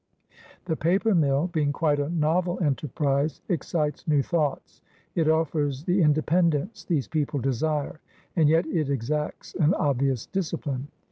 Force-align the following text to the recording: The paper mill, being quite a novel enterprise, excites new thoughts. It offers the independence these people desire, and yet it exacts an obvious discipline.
The 0.65 0.75
paper 0.75 1.13
mill, 1.13 1.45
being 1.53 1.71
quite 1.71 1.99
a 1.99 2.09
novel 2.09 2.57
enterprise, 2.59 3.39
excites 3.49 4.07
new 4.07 4.23
thoughts. 4.23 4.81
It 5.13 5.29
offers 5.29 5.83
the 5.83 6.01
independence 6.01 6.83
these 6.83 7.07
people 7.07 7.39
desire, 7.39 7.99
and 8.35 8.49
yet 8.49 8.65
it 8.65 8.89
exacts 8.89 9.53
an 9.53 9.75
obvious 9.75 10.25
discipline. 10.25 10.87